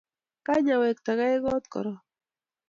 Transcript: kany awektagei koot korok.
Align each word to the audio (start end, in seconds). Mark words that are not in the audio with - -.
kany 0.47 0.69
awektagei 0.75 1.37
koot 1.43 1.65
korok. 1.73 2.01